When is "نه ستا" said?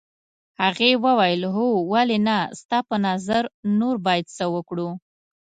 2.27-2.77